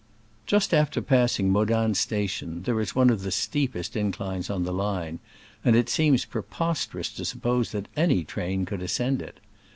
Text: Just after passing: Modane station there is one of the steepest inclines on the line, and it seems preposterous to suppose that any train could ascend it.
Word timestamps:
Just 0.47 0.73
after 0.73 0.99
passing: 0.99 1.51
Modane 1.51 1.93
station 1.93 2.63
there 2.63 2.79
is 2.79 2.95
one 2.95 3.11
of 3.11 3.21
the 3.21 3.29
steepest 3.29 3.95
inclines 3.95 4.49
on 4.49 4.63
the 4.63 4.73
line, 4.73 5.19
and 5.63 5.75
it 5.75 5.89
seems 5.89 6.25
preposterous 6.25 7.11
to 7.11 7.23
suppose 7.23 7.71
that 7.71 7.87
any 7.95 8.23
train 8.23 8.65
could 8.65 8.81
ascend 8.81 9.21
it. 9.21 9.39